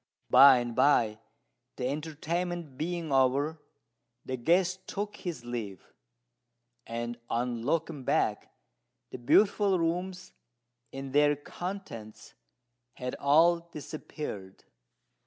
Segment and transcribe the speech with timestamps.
[0.31, 1.19] By and by,
[1.75, 3.61] the entertainment being over,
[4.25, 5.93] the guest took his leave;
[6.87, 8.51] and on looking back
[9.11, 10.33] the beautiful rooms
[10.91, 12.33] and their contents
[12.95, 14.63] had all disappeared.